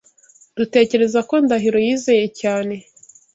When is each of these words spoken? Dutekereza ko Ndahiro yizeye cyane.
Dutekereza 0.57 1.19
ko 1.29 1.33
Ndahiro 1.43 1.77
yizeye 1.85 2.25
cyane. 2.41 2.75